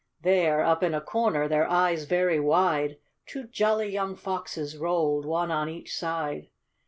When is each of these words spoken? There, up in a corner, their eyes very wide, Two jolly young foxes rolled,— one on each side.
There, 0.23 0.61
up 0.63 0.81
in 0.81 0.95
a 0.95 0.99
corner, 0.99 1.47
their 1.47 1.69
eyes 1.69 2.05
very 2.05 2.39
wide, 2.39 2.97
Two 3.27 3.43
jolly 3.45 3.91
young 3.91 4.15
foxes 4.15 4.75
rolled,— 4.75 5.25
one 5.27 5.51
on 5.51 5.69
each 5.69 5.95
side. 5.95 6.49